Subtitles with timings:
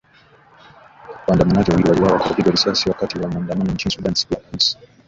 [1.27, 4.77] Waandamanaji wawili waliuawa kwa kupigwa risasi wakati wa maandamano nchini Sudan siku ya Alhamis.